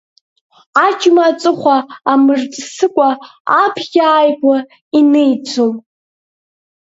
Аџьма 0.85 1.23
аҵыхәа 1.29 1.77
амырҵысыкәа 2.13 3.09
абаӷь 3.61 3.95
ааигәа 4.09 4.55
инеиӡом! 4.99 5.73